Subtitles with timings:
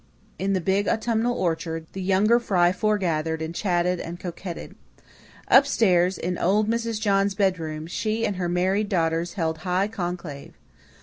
[0.39, 4.75] In the big autumnal orchard the younger fry foregathered and chatted and coquetted.
[5.47, 6.99] Up stairs, in "old" Mrs.
[6.99, 10.55] John's bedroom, she and her married daughters held high conclave.